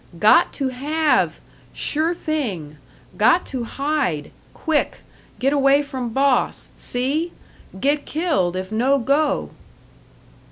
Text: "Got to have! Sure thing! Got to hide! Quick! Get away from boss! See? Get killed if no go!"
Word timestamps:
"Got 0.17 0.51
to 0.53 0.69
have! 0.69 1.39
Sure 1.73 2.11
thing! 2.15 2.77
Got 3.17 3.45
to 3.45 3.65
hide! 3.65 4.31
Quick! 4.51 5.01
Get 5.37 5.53
away 5.53 5.83
from 5.83 6.09
boss! 6.09 6.69
See? 6.75 7.33
Get 7.79 8.07
killed 8.07 8.55
if 8.55 8.71
no 8.71 8.97
go!" 8.97 9.51